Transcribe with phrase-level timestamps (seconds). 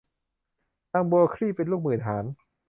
[0.91, 2.25] นางบัวคลี่เป็นลูกหมื่นหาญ